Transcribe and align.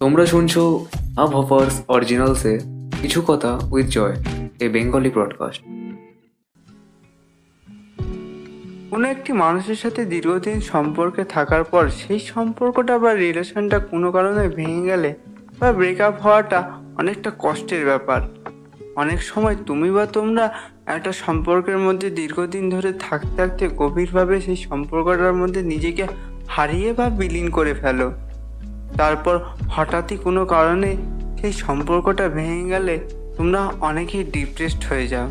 তোমরা 0.00 0.26
শুনছো 0.26 0.86
আব 1.16 1.28
হফার্স 1.36 1.82
অরিজিনালসে 1.88 2.58
কিছু 3.02 3.22
কথা 3.22 3.60
with 3.70 3.86
Joy 3.86 4.14
a 4.60 4.68
Bengali 4.68 5.10
broadcast 5.10 5.62
কোনো 8.90 9.08
একটি 9.08 9.32
মানুষের 9.32 9.74
সাথে 9.74 10.04
দীর্ঘদিন 10.04 10.60
সম্পর্কে 10.60 11.24
থাকার 11.24 11.64
পর 11.64 11.88
সেই 11.88 12.18
সম্পর্কটা 12.18 12.98
বা 12.98 13.14
রিলেশনটা 13.14 13.78
কোনো 13.78 14.12
কারণে 14.12 14.48
ভেঙে 14.48 14.82
গেলে 14.82 15.14
বা 15.60 15.72
ব্রেকআপ 15.72 16.20
হওয়াটা 16.20 16.72
অনেকটা 16.96 17.30
কষ্টের 17.38 17.84
ব্যাপার। 17.84 18.20
অনেক 18.96 19.22
সময় 19.22 19.56
তুমি 19.66 19.90
বা 19.90 20.06
তোমরা 20.06 20.54
একটা 20.86 21.12
সম্পর্কের 21.12 21.78
মধ্যে 21.78 22.10
দীর্ঘদিন 22.10 22.70
ধরে 22.70 22.92
থাকতে 22.92 23.36
থাকতে 23.36 23.68
গভীরভাবে 23.76 24.40
সেই 24.40 24.56
সম্পর্কটার 24.56 25.32
মধ্যে 25.32 25.62
নিজেকে 25.62 26.06
হারিয়ে 26.48 26.92
বা 26.92 27.10
বিলীন 27.10 27.50
করে 27.50 27.74
ফেলো। 27.74 28.12
তারপর 28.98 29.38
হঠাৎই 29.70 30.16
কোনো 30.16 30.46
কারণে 30.46 30.96
সেই 31.40 31.52
সম্পর্কটা 31.52 32.28
ভেঙে 32.28 32.68
গেলে 32.68 33.08
তোমরা 33.36 33.60
অনেকেই 33.80 34.24
ডিপ্রেসড 34.24 34.84
হয়ে 34.84 35.08
যাও। 35.08 35.30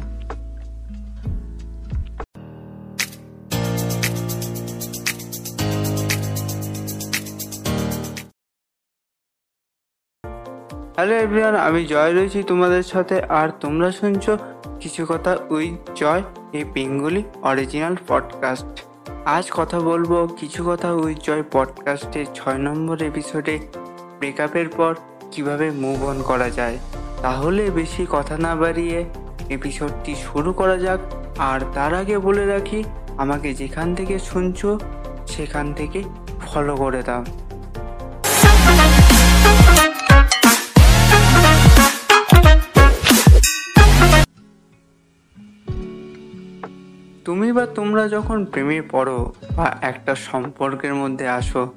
হ্যালো 10.96 11.16
এভরিওয়ান 11.16 11.56
আমি 11.56 11.86
জয় 11.86 12.14
রয়েছি 12.14 12.44
তোমাদের 12.44 12.84
সাথে 12.84 13.22
আর 13.22 13.50
তোমরা 13.50 13.92
শুনছো 13.92 14.38
কিছু 14.80 15.06
কথা 15.10 15.38
উইথ 15.50 15.92
জয়, 15.96 16.24
এই 16.54 16.64
বেঙ্গলি 16.64 17.24
অরিজিনাল 17.42 17.96
পডকাস্ট 18.08 18.86
আজ 19.26 19.46
কথা 19.52 19.80
বলব 19.80 20.36
কিছু 20.40 20.64
কথা 20.68 20.94
উইথ 20.94 21.18
জয় 21.20 21.44
পডকাস্টের 21.52 22.26
ছয় 22.36 22.58
নম্বর 22.58 23.02
এপিসোডে 23.02 23.60
ব্রেকআপের 24.20 24.70
পর 24.70 24.96
কীভাবে 25.32 25.72
মুভ 25.72 26.06
অন 26.06 26.22
করা 26.22 26.50
যায়। 26.50 26.78
তাহলে 27.22 27.70
বেশি 27.70 28.06
কথা 28.10 28.38
না 28.38 28.56
বাড়িয়ে 28.56 29.06
এপিসোডটি 29.50 30.16
শুরু 30.16 30.54
করা 30.54 30.78
যাক। 30.78 31.00
আর 31.38 31.60
তার 31.74 31.94
আগে 31.94 32.18
বলে 32.18 32.46
রাখি, 32.46 32.84
আমাকে 33.18 33.54
যেখান 33.54 33.96
থেকে 33.96 34.20
শুনছ, 34.20 34.66
সেখান 35.28 35.74
থেকে 35.74 36.04
ফলো 36.46 36.76
করে 36.76 37.04
দাও। 37.04 37.26
তুমি 47.26 47.52
বা 47.52 47.66
তোমরা 47.66 48.08
যখন 48.08 48.46
প্রেমে 48.46 48.82
পড়ো 48.82 49.34
বা 49.56 49.76
একটা 49.82 50.16
সম্পর্কের 50.16 50.94
মধ্যে 50.94 51.28
আসো, 51.30 51.74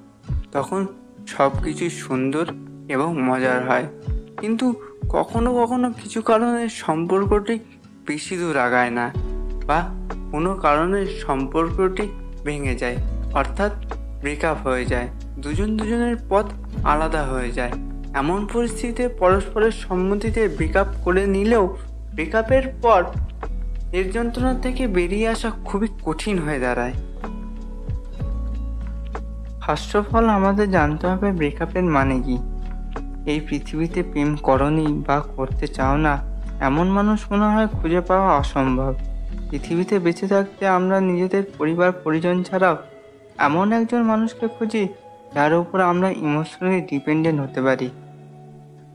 তখন 0.53 0.87
সব 1.27 1.51
কিছুই 1.65 1.91
সুন্দর 1.91 2.47
এবং 2.89 3.23
মজার 3.23 3.69
হয়। 3.69 3.87
কিন্তু 4.41 4.75
কখনো 5.09 5.63
কখনো 5.63 5.93
কিছু 6.03 6.23
কারণে 6.23 6.69
সম্পর্কটি 6.69 7.59
বেশি 8.07 8.37
দূর 8.37 8.57
আগায় 8.57 8.91
না 8.91 9.13
বা 9.67 9.95
কোনো 10.33 10.55
কারণে 10.55 11.07
সম্পর্কটি 11.07 12.09
ভেঙে 12.45 12.75
যায়, 12.75 12.97
অর্থাৎ 13.35 13.73
ব্রেকআপ 14.21 14.59
হয়ে 14.67 14.85
যায়। 14.85 15.09
দুজন 15.39 15.77
দুজনের 15.77 16.17
পথ 16.29 16.47
আলাদা 16.85 17.23
হয়ে 17.23 17.51
যায়। 17.51 17.73
এমন 18.15 18.47
পরিস্থিতিতে 18.53 19.09
পরস্পরের 19.09 19.71
সম্মতিতে 19.71 20.49
ব্রেকআপ 20.49 20.87
করে 21.05 21.27
নিলেও 21.27 21.77
ব্রেকআপের 22.15 22.63
পর 22.83 23.05
এর 23.93 24.07
যন্ত্রণা 24.13 24.55
থেকে 24.55 24.87
বেরিয়ে 24.87 25.29
আসা 25.29 25.51
খুবই 25.65 25.89
কঠিন 26.05 26.39
হয়ে 26.39 26.61
দাঁড়ায়। 26.61 26.95
ফার্স্ট 29.61 29.97
অফ 29.97 30.07
অল 30.15 30.27
আমাদের 30.29 30.67
জানতে 30.71 31.05
হবে 31.07 31.29
ব্রেকআপের 31.33 31.87
মানে 31.97 32.17
কি? 32.21 32.37
এই 33.27 33.41
পৃথিবীতে 33.49 34.03
প্রেম 34.03 34.31
করনি 34.37 34.87
বা 35.07 35.17
করতে 35.37 35.67
চাও 35.67 35.97
না, 35.97 36.15
এমন 36.61 36.87
মানুষ 36.89 37.19
মনে 37.33 37.47
হয় 37.55 37.67
খুঁজে 37.67 38.01
পাওয়া 38.01 38.31
অসম্ভব। 38.37 38.93
পৃথিবীতে 39.51 39.95
বেঁচে 39.99 40.27
থাকতে 40.29 40.63
আমরা 40.69 40.97
নিজেদের 41.01 41.45
পরিবার, 41.59 41.91
পরিজন 42.05 42.37
ছাড়াও 42.43 42.77
এমন 43.39 43.67
একজন 43.73 44.03
মানুষকে 44.03 44.47
খুঁজি 44.49 44.85
যার 45.35 45.53
উপর 45.55 45.79
আমরা 45.81 46.09
ইমোশনালি 46.11 46.81
ডিপেন্ডেন্ট 46.81 47.39
হতে 47.41 47.61
পারি। 47.63 47.89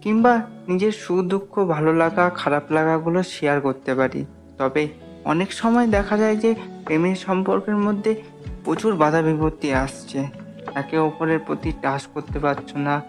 কিংবা 0.01 0.33
নিজের 0.67 0.91
সুখ 0.91 1.19
দুঃখ 1.25 1.53
ভালো 1.65 1.91
লাগা, 1.93 2.25
খারাপ 2.29 2.65
লাগাগুলো 2.71 3.23
শেয়ার 3.23 3.57
করতে 3.61 3.95
পারি। 3.95 4.25
তবে 4.63 4.87
অনেক 5.25 5.53
সময় 5.53 5.87
দেখা 5.87 6.17
যায় 6.17 6.35
যে 6.35 6.55
প্রেমের 6.85 7.15
সম্পর্কের 7.15 7.75
মধ্যে 7.75 8.11
প্রচুর 8.63 8.95
বাধা 8.95 9.21
বিপত্তি 9.21 9.73
আসছে। 9.73 10.19
একে 10.75 10.97
অপরের 10.97 11.39
প্রতি 11.39 11.71
টাচ 11.81 12.01
করতে 12.13 12.39
পারছ 12.39 12.75
না 12.75 13.01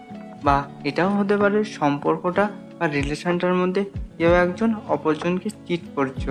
বা 0.43 0.63
এটাও 0.83 1.11
হতে 1.17 1.37
পারে 1.37 1.63
সম্পর্কটা 1.63 2.49
বা 2.79 2.87
রিলেশনটার 2.87 3.53
মধ্যে 3.53 3.81
কেউ 4.17 4.31
একজন 4.33 4.73
অপরজনকে 4.87 5.49
চিট 5.49 5.81
করছ। 5.95 6.29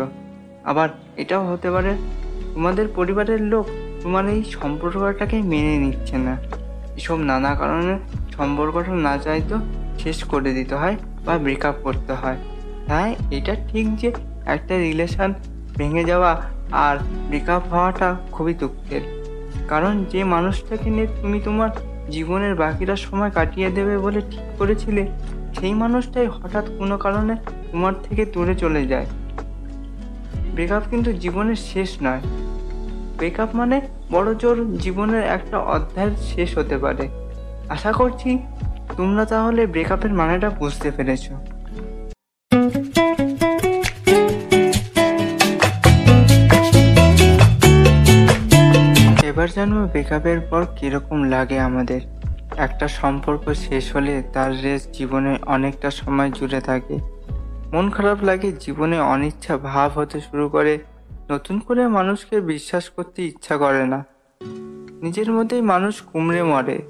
আবার 0.64 0.88
এটাও 1.16 1.52
হতে 1.52 1.70
পারে 1.70 1.92
তোমাদের 2.54 2.88
পরিবারের 2.94 3.40
লোক 3.42 3.66
তোমার 4.02 4.28
এই 4.28 4.42
সম্পর্কটাকে 4.44 5.36
মেনে 5.42 5.78
নিচ্ছে 5.78 6.16
না। 6.18 6.36
এসব 6.96 7.18
নানা 7.18 7.54
কারণে 7.54 7.98
সম্পর্কটা 8.32 8.92
না 8.92 9.18
চাইতো 9.18 9.56
শেষ 9.98 10.24
করে 10.24 10.50
দিতে 10.52 10.74
হয় 10.74 10.96
বা 11.26 11.38
ব্রেকআপ 11.38 11.74
করতে 11.82 12.12
হয়। 12.12 12.36
তাই 12.86 13.14
এটা 13.30 13.54
ঠিক 13.68 13.96
যে 13.96 14.12
একটা 14.47 14.78
রিলেশন 14.78 15.34
ভেঙে 15.77 16.05
যাওয়া 16.05 16.43
আর 16.72 16.97
ব্রেকআপ 17.28 17.62
হওয়াটা 17.69 18.16
খুবই 18.32 18.55
দুঃখের। 18.55 19.00
কারণ 19.69 20.05
যে 20.05 20.25
মানুষটাকে 20.25 20.91
নিয়ে 20.91 21.06
তুমি 21.22 21.41
তোমার 21.41 21.71
জীবনের 22.10 22.55
বাকিটা 22.55 22.97
সময় 22.97 23.31
কাটিয়ে 23.31 23.71
দেবে 23.71 23.99
বলে 23.99 24.21
ঠিক 24.21 24.41
করেছিলে, 24.59 25.06
সেই 25.60 25.75
মানুষটাই 25.75 26.27
হঠাৎ 26.27 26.65
কোনো 26.78 26.99
কারণে 26.99 27.37
তোমার 27.72 27.93
থেকে 28.03 28.27
দূরে 28.27 28.55
চলে 28.55 28.87
যায়। 28.87 29.06
ব্রেকআপ 30.55 30.82
কিন্তু 30.91 31.12
জীবনের 31.12 31.55
শেষ 31.55 31.97
নয়। 32.03 32.21
ব্রেকআপ 33.16 33.55
মানে 33.55 33.81
বড় 34.12 34.34
জোর 34.34 34.78
জীবনের 34.78 35.22
একটা 35.22 35.59
অধ্যায়ের 35.59 36.11
শেষ 36.16 36.59
হতে 36.59 36.78
পারে। 36.78 37.09
আশা 37.69 37.93
করছি 37.93 38.38
তোমরা 38.97 39.25
তাহলে 39.25 39.66
ব্রেকআপের 39.66 40.12
মানেটা 40.12 40.50
বুঝতে 40.50 40.91
পেরেছ। 40.91 41.31
জানব 49.54 49.88
ব্রেকআপের 49.88 50.41
পর 50.41 50.66
কীরকম 50.76 51.25
লাগে 51.25 51.60
আমাদের? 51.60 52.00
একটা 52.56 52.88
সম্পর্ক 52.88 53.54
শেষ 53.54 53.97
হলে 53.97 54.22
তার 54.32 54.62
রেস 54.62 54.88
জীবনে 54.92 55.38
অনেকটা 55.47 55.91
সময় 55.91 56.31
জুড়ে 56.31 56.60
থাকে। 56.60 56.98
মন 57.72 57.91
খারাপ 57.91 58.25
লাগে, 58.25 58.53
জীবনে 58.53 59.00
অনিচ্ছা 59.00 59.56
ভাব 59.56 59.98
হতে 59.98 60.20
শুরু 60.20 60.48
করে। 60.48 60.78
নতুন 61.31 61.59
করে 61.59 61.88
মানুষকে 61.88 62.41
বিশ্বাস 62.41 62.91
করতে 62.91 63.26
ইচ্ছা 63.26 63.56
করে 63.56 63.87
না। 63.87 64.04
নিজের 65.03 65.32
মধ্যেই 65.32 65.60
মানুষ 65.60 66.03
কুমড়ে 66.03 66.43
মরে। 66.43 66.82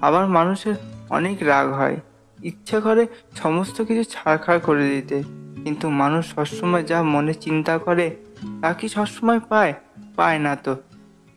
আবার 0.00 0.26
মানুষের 0.26 0.74
অনেক 1.10 1.38
রাগ 1.40 1.72
হয়। 1.72 2.00
ইচ্ছা 2.42 2.80
করে 2.80 3.06
সমস্ত 3.36 3.82
কিছু 3.82 4.04
ছাড়খাড় 4.04 4.60
করে 4.60 4.88
দিতে। 4.88 5.22
কিন্তু 5.64 5.90
মানুষ 5.90 6.34
সবসময় 6.34 6.82
যা 6.82 7.02
মনে 7.02 7.34
চিন্তা 7.34 7.78
করে, 7.78 8.16
তা 8.60 8.72
কি 8.72 8.88
সবসময় 8.88 9.40
পায়? 9.48 9.74
পায় 10.16 10.38
না 10.38 10.56
তো। 10.56 10.76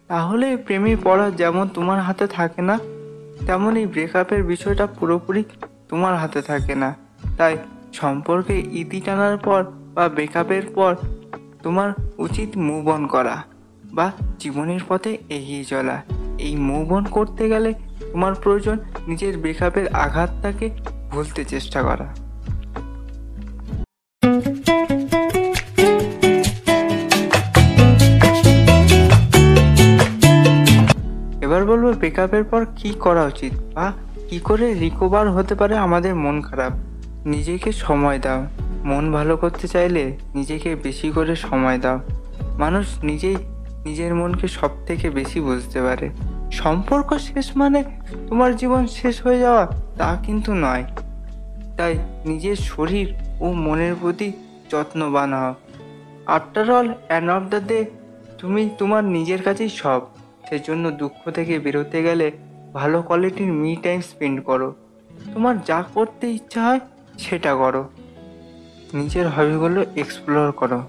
তাহলে 0.10 0.58
প্রেমে 0.58 0.98
পড়া 1.04 1.32
যেমন 1.32 1.68
তোমার 1.68 2.00
হাতে 2.02 2.28
থাকে 2.28 2.62
না, 2.62 2.80
তেমন 3.46 3.76
এই 3.76 3.86
ব্রেকআপের 3.86 4.44
বিষয়টা 4.44 4.86
পুরোপুরি 4.88 5.44
তোমার 5.90 6.18
হাতে 6.18 6.42
থাকে 6.42 6.76
না। 6.76 6.96
তাই 7.38 7.58
সম্পর্কে 7.94 8.56
ইতি 8.72 9.02
টানার 9.02 9.38
পর 9.38 9.64
বা 9.94 10.10
ব্রেকআপের 10.10 10.66
পর 10.76 10.96
তোমার 11.64 11.90
উচিত 12.18 12.58
মুভ 12.58 12.88
অন 12.88 13.08
করা 13.08 13.44
বা 13.94 14.12
জীবনের 14.40 14.80
পথে 14.88 15.18
এগিয়ে 15.30 15.64
চলা। 15.64 16.02
এই 16.40 16.56
মুভ 16.56 16.94
অন 16.94 17.04
করতে 17.06 17.50
গেলে 17.50 17.74
তোমার 18.12 18.34
প্রয়োজন 18.36 18.78
নিজের 19.08 19.38
ব্রেকআপের 19.38 19.88
আঘাতটাকে 19.96 20.70
ভুলতে 21.12 21.46
চেষ্টা 21.46 21.82
করা। 21.82 22.25
বলব 31.76 31.98
ব্রেকআপের 31.98 32.44
পর 32.44 32.66
কি 32.76 32.94
করা 33.00 33.24
উচিত? 33.24 33.54
বা 33.76 33.92
কি 34.30 34.40
করে 34.40 34.74
রিকভার 34.74 35.32
হতে 35.32 35.56
পারে 35.56 35.78
আমাদের 35.78 36.16
মন 36.16 36.42
খারাপ? 36.42 36.72
নিজেকে 37.26 37.72
সময় 37.72 38.20
দাও। 38.20 38.46
মন 38.84 39.12
ভালো 39.12 39.38
করতে 39.38 39.68
চাইলে 39.68 40.18
নিজেকে 40.36 40.76
বেশি 40.76 41.12
করে 41.12 41.36
সময় 41.36 41.80
দাও। 41.80 42.00
মানুষ 42.60 43.04
নিজেই 43.04 43.36
নিজের 43.86 44.16
মনকে 44.16 44.48
সব 44.48 44.70
থেকে 44.86 45.10
বেশি 45.10 45.42
বুঝতে 45.42 45.82
পারে। 45.82 46.10
সম্পর্ক 46.52 47.18
শেষ 47.18 47.58
মানে 47.58 47.84
তোমার 48.28 48.56
জীবন 48.56 48.88
শেষ 48.88 49.22
হয়ে 49.22 49.40
যাওয়া, 49.40 49.68
তা 49.98 50.18
কিন্তু 50.24 50.54
নয়। 50.54 50.84
তাই 51.78 51.98
নিজের 52.26 52.56
শরীর 52.56 53.14
ও 53.40 53.52
মনের 53.52 53.96
প্রতি 54.02 54.32
যত্নবান 54.72 55.34
হও 55.34 55.54
after 56.26 56.72
all 56.72 56.94
and 57.08 57.32
of 57.32 57.44
the 57.44 57.60
day 57.68 57.86
তুমি 58.38 58.70
তোমার 58.78 59.04
নিজের 59.04 59.42
কাছেই 59.42 59.70
সব। 59.70 60.02
সেজন্য 60.50 60.92
দুঃখ 60.92 61.32
থেকে 61.32 61.60
বেরোতে 61.60 62.04
গেলে 62.04 62.32
ভালো 62.74 63.02
কোয়ালিটির 63.02 63.54
মি 63.54 63.76
টাইম 63.84 64.02
স্পেন্ড 64.02 64.44
করো। 64.44 64.76
তোমার 65.34 65.62
যা 65.62 65.84
করতে 65.94 66.32
ইচ্ছা 66.32 66.64
হয় 66.64 66.80
সেটা 67.20 67.56
করো। 67.56 67.90
নিজের 68.94 69.30
হবিগুলো 69.30 69.86
এক্সপ্লোর 69.96 70.52
করো। 70.52 70.82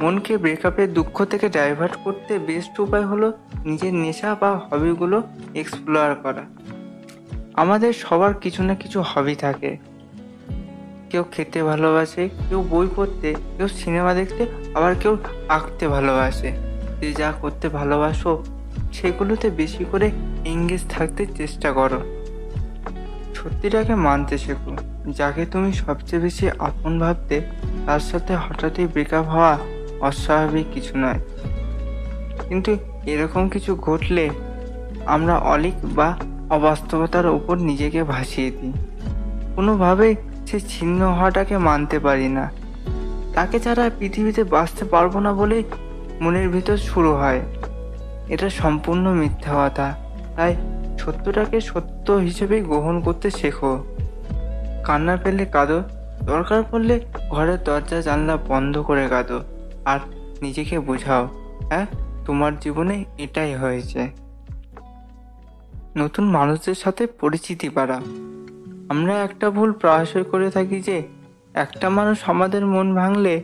মনকে 0.00 0.36
ব্রেকআপের 0.36 0.94
দুঃখ 0.94 1.24
থেকে 1.24 1.48
ডাইভার্ট 1.48 1.96
করতে 2.04 2.38
বেস্ট 2.38 2.80
উপায় 2.80 3.06
হলো 3.06 3.32
নিজের 3.64 3.94
নেশা 3.94 4.36
বা 4.40 4.56
হবিগুলো 4.56 5.22
এক্সপ্লোর 5.54 6.14
করা। 6.14 6.42
আমাদের 7.54 7.92
সবার 7.92 8.34
কিছু 8.34 8.62
না 8.62 8.74
কিছু 8.74 9.02
হবি 9.02 9.34
থাকে। 9.34 9.76
কেউ 11.10 11.24
খেতে 11.32 11.62
ভালোবাসে, 11.62 12.28
কেউ 12.48 12.64
বই 12.70 12.86
পড়তে, 12.96 13.34
কেউ 13.56 13.68
সিনেমা 13.68 14.14
দেখতে, 14.14 14.46
আবার 14.74 14.94
কেউ 14.94 15.16
আঁকতে 15.48 15.88
ভালোবাসে। 15.88 16.73
যে 17.04 17.12
যা 17.12 17.32
করতে 17.40 17.68
ভালোবাসো, 17.68 18.44
সেগুলোতে 18.92 19.50
বেশি 19.50 19.84
করে 19.92 20.10
এঙ্গেজ 20.44 20.80
থাকতে 20.88 21.26
চেষ্টা 21.26 21.72
করো। 21.72 22.00
সত্যিটাকে 23.34 23.94
মানতে 23.94 24.38
শেখো, 24.38 24.76
যাকে 25.10 25.46
তুমি 25.46 25.72
সবচেয়ে 25.72 26.22
বেশি 26.22 26.50
আপন 26.58 26.98
ভাবতে, 26.98 27.40
তার 27.86 28.00
সাথে 28.00 28.36
হঠাৎই 28.36 28.86
ব্রেকআপ 28.86 29.26
হওয়া 29.26 29.58
অস্বাভাবিক 30.00 30.66
কিছু 30.74 30.98
নয়। 30.98 31.20
কিন্তু 32.48 32.76
এরকম 33.06 33.48
কিছু 33.48 33.74
ঘটলে 33.74 34.30
আমরা 35.06 35.36
অলিক 35.36 35.74
বা 35.82 36.16
অবাস্তবতার 36.50 37.26
উপর 37.26 37.58
নিজেকে 37.58 38.02
ভাসিয়ে 38.02 38.50
দিই। 38.50 38.72
কোনোভাবেই 39.56 40.14
সে 40.46 40.60
ছিন্ন 40.60 41.00
হওয়াটাকে 41.12 41.58
মানতে 41.58 41.98
পারি 41.98 42.28
না। 42.28 42.50
তাকে 43.34 43.60
ছাড়া 43.60 43.90
পৃথিবীতে 43.98 44.44
বাঁচতে 44.44 44.84
পারব 44.84 45.18
না 45.18 45.32
বলেই 45.32 45.64
মনের 46.20 46.48
ভিতর 46.48 46.76
শুরু 46.76 47.12
হয়। 47.12 47.40
এটা 48.28 48.50
সম্পূর্ণ 48.50 49.14
মিথ্যা 49.14 49.52
কথা। 49.54 49.94
তাই 50.36 50.56
সত্যটাকে 50.98 51.60
সত্য 51.60 52.12
হিসেবেই 52.12 52.60
গ্রহণ 52.60 53.00
করতে 53.00 53.30
শেখো। 53.30 53.84
কান্না 54.84 55.16
পেলে 55.16 55.44
কাঁদো, 55.44 55.82
দরকার 56.22 56.62
পড়লে 56.70 57.00
ঘরের 57.30 57.62
দরজা 57.64 58.00
জানলা 58.00 58.36
বন্ধ 58.36 58.78
করে 58.78 59.08
কাঁদো। 59.08 59.40
আর 59.84 60.00
নিজেকে 60.42 60.78
বোঝাও 60.78 61.28
হ্যাঁ 61.68 61.86
তোমার 62.24 62.58
জীবনে 62.58 63.04
এটাই 63.18 63.54
হয়েছে। 63.54 64.10
নতুন 65.96 66.24
মানুষদের 66.24 66.74
সাথে 66.74 67.06
পরিচিতি 67.06 67.68
বাড়া 67.68 68.00
আমরা 68.88 69.22
একটা 69.22 69.50
ভুল 69.50 69.72
প্রায়শই 69.72 70.24
করে 70.24 70.50
থাকি 70.50 70.80
যে, 70.80 71.02
একটা 71.54 71.90
মানুষ 71.90 72.18
আমাদের 72.26 72.66
মন 72.66 72.94
ভাঙলে 72.94 73.42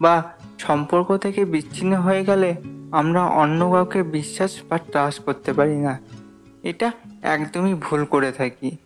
বা 0.00 0.22
সম্পর্ক 0.60 1.16
থেকে 1.16 1.44
বিচ্ছিন্ন 1.44 1.96
হয়ে 1.96 2.24
গেলে 2.24 2.54
আমরা 2.90 3.26
অন্য 3.26 3.70
কাউকে 3.70 4.02
বিশ্বাস 4.02 4.58
বা 4.68 4.78
ট্রাস্ট 4.78 5.20
করতে 5.20 5.52
পারি 5.52 5.76
না। 5.76 5.98
এটা 6.62 6.92
একদমই 7.22 7.74
ভুল 7.74 8.04
করে 8.04 8.32
থাকি। 8.32 8.76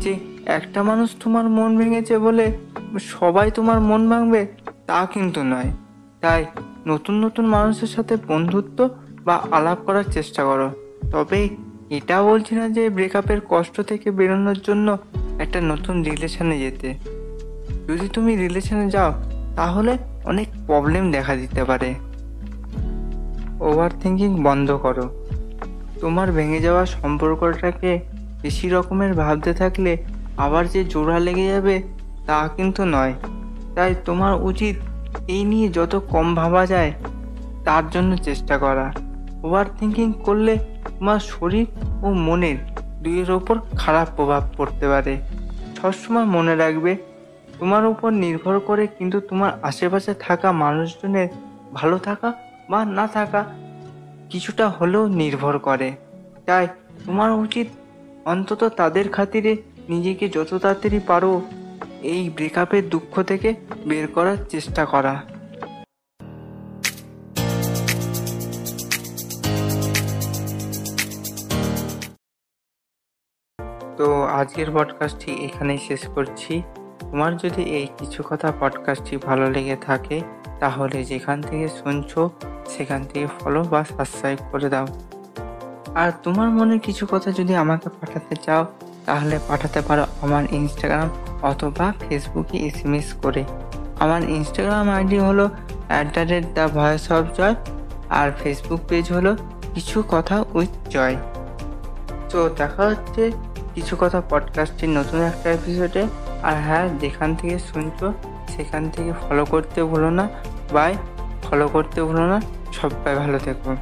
যে 0.00 0.18
একটা 0.46 0.82
মানুষ 0.82 1.10
তোমার 1.20 1.48
মন 1.48 1.78
ভেঙেছে 1.78 2.18
বলে 2.18 2.58
সবাই 3.00 3.50
তোমার 3.50 3.80
মন 3.80 4.10
ভাঙবে, 4.10 4.46
তা 4.86 5.06
কিন্তু 5.06 5.42
নয়। 5.42 5.70
তাই 6.20 6.46
নতুন 6.86 7.24
নতুন 7.24 7.46
মানুষের 7.46 7.88
সাথে 7.88 8.16
বন্ধুত্ব 8.28 8.88
বা 9.24 9.42
আলাপ 9.50 9.78
করার 9.86 10.04
চেষ্টা 10.04 10.44
করো। 10.44 10.70
তবে 11.10 11.48
এটা 11.90 12.22
বলছি 12.22 12.54
না 12.54 12.68
যে 12.68 12.90
ব্রেকআপের 12.90 13.38
কষ্ট 13.48 13.80
থেকে 13.80 14.10
বেরোনোর 14.10 14.58
জন্য 14.62 14.98
একটা 15.38 15.60
নতুন 15.60 16.02
রিলেশনে 16.02 16.58
যেতে। 16.58 16.94
যদি 17.88 18.08
তুমি 18.08 18.36
রিলেশনে 18.36 18.90
যাও, 18.90 19.12
তাহলে 19.56 19.98
অনেক 20.24 20.48
প্রবলেম 20.66 21.10
দেখা 21.10 21.36
দিতে 21.36 21.64
পারে। 21.64 21.94
ওভার 23.60 23.90
থিঙ্কিং 24.02 24.42
বন্ধ 24.42 24.70
করো। 24.72 25.26
তোমার 26.00 26.32
ভেঙে 26.32 26.60
যাওয়া 26.60 26.86
সম্পর্কটাকে 26.86 28.00
বেশি 28.42 28.68
রকমের 28.68 29.14
ভাবতে 29.14 29.54
থাকলে 29.54 29.96
আবার 30.36 30.68
যে 30.68 30.84
জোড়া 30.84 31.18
লেগে 31.18 31.46
যাবে 31.46 31.82
তা 32.26 32.48
কিন্তু 32.56 32.84
নয়। 32.84 33.12
তাই 33.74 33.94
তোমার 34.04 34.42
উচিত 34.42 34.76
এই 35.28 35.44
নিয়ে 35.44 35.68
যত 35.68 36.02
কম 36.10 36.34
ভাবা 36.34 36.66
যায়, 36.66 36.92
তার 37.64 37.90
জন্য 37.90 38.16
চেষ্টা 38.16 38.58
করা। 38.58 38.92
ওভার 39.42 39.64
থিঙ্কিং 39.78 40.12
করলে 40.12 40.58
তোমার 40.98 41.20
শরীর 41.20 41.66
ও 42.02 42.12
মনের 42.12 42.56
দুইয়ের 43.02 43.30
ওপর 43.30 43.58
খারাপ 43.58 44.08
প্রভাব 44.16 44.42
পড়তে 44.56 44.88
পারে। 44.88 45.16
সবসময় 45.82 46.24
মনে 46.24 46.56
রাখবে 46.56 46.96
তোমার 47.60 47.86
উপর 47.86 48.10
নির্ভর 48.10 48.60
করে 48.60 48.86
কিন্তু 48.86 49.20
তোমার 49.20 49.52
আশেপাশে 49.62 50.14
থাকা 50.14 50.52
মানুষজনের 50.52 51.28
ভালো 51.74 51.98
থাকা 51.98 52.32
বা 52.70 52.84
না 52.84 53.06
থাকা 53.06 53.44
কিছুটা 54.30 54.68
হলেও 54.68 55.06
নির্ভর 55.06 55.58
করে। 55.58 55.92
তাই 56.46 56.68
তোমার 57.06 57.30
উচিত 57.30 57.66
অন্তত 58.24 58.64
তাদের 58.64 59.08
খাতিরে 59.08 59.56
নিজেকে 59.88 60.28
যত 60.28 60.54
তাড়াতাড়ি 60.54 61.00
পারো 61.06 61.42
এই 62.02 62.30
ব্রেকআপের 62.30 62.88
দুঃখ 62.88 63.22
থেকে 63.22 63.54
বের 63.86 64.06
করার 64.08 64.36
চেষ্টা 64.48 64.84
করা। 64.84 65.22
তো 73.96 74.22
আজকের 74.22 74.68
পডকাস্টটি 74.74 75.32
এখানেই 75.44 75.78
শেষ 75.78 76.06
করছি। 76.06 76.62
তোমার 77.10 77.36
যদি 77.36 77.62
এই 77.62 77.86
কিছু 77.98 78.22
কথা 78.22 78.52
পডকাস্টটি 78.60 79.16
ভালো 79.16 79.50
লেগে 79.50 79.76
থাকে, 79.76 80.22
তাহলে 80.60 81.04
যেখান 81.04 81.42
থেকে 81.42 81.68
শুনছো, 81.68 82.30
সেখান 82.68 83.04
থেকে 83.04 83.26
ফলো 83.40 83.64
বা 83.64 83.84
সাবস্ক্রাইব 83.84 84.38
করে 84.52 84.68
দাও। 84.68 84.86
আর 85.94 86.12
তোমার 86.22 86.48
মনে 86.48 86.78
কিছু 86.78 87.06
কথা 87.10 87.32
যদি 87.32 87.54
আমাকে 87.54 87.88
পাঠাতে 87.88 88.36
চাও, 88.36 88.66
তাহলে 89.06 89.38
পাঠাতে 89.48 89.80
পারো 89.80 90.04
আমার 90.22 90.44
ইনস্টাগ্রাম 90.50 91.08
অথবা 91.42 91.92
ফেসবুকে 92.08 92.56
এস 92.58 92.74
এসএমএস 92.74 93.12
করে। 93.22 93.44
আমার 93.98 94.22
ইনস্টাগ্রাম 94.22 94.90
আইডি 94.90 95.18
হলো 95.18 95.50
at 95.88 96.06
the 96.14 96.20
rate 96.20 96.46
the 96.54 96.68
voice 96.68 97.12
of 97.12 97.24
Joy 97.36 97.54
R 98.08 98.32
Facebook 98.42 98.80
page 98.88 99.12
হলো 99.12 99.36
কিছু 99.74 100.02
কথা 100.08 100.44
উইথ 100.54 100.72
জয় 100.90 101.16
তো 102.30 102.48
দেখা 102.56 102.82
হচ্ছে 102.86 103.32
কিছু 103.74 103.96
কথা 104.00 104.22
পডকাস্টের 104.30 104.88
নতুন 104.88 105.20
একটা 105.20 105.50
এপিসোডে 105.50 106.02
আর 106.42 106.56
হ্যাঁ 106.62 106.88
যেখান 106.98 107.34
থেকে 107.34 107.58
শুনছো, 107.58 108.12
সেখান 108.56 108.90
থেকে 108.90 109.12
ফলো 109.12 109.44
করতে 109.44 109.84
ভুলো 109.84 110.10
না। 110.10 110.28
বাই 110.72 110.94
ফলো 111.42 111.68
করতে 111.68 112.02
ভুলো 112.02 112.26
না। 112.26 112.40
সবাই 112.72 113.14
ভালো 113.14 113.38
থেকো। 113.38 113.76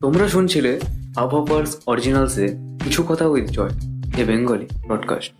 তোমরা 0.00 0.28
শুনছিলে 0.28 0.80
আবহাওয়ার্স 1.16 1.82
অরিজিনালসে 1.86 2.46
কিছু 2.84 3.02
কথা 3.02 3.26
with 3.26 3.46
Joy, 3.50 3.74
a 4.16 4.24
Bengali 4.24 4.66
broadcast 4.86 5.32